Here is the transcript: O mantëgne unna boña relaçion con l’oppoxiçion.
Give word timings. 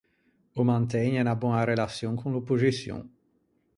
O 0.61 0.63
mantëgne 0.69 1.21
unna 1.23 1.35
boña 1.43 1.61
relaçion 1.71 2.17
con 2.21 2.33
l’oppoxiçion. 2.33 3.01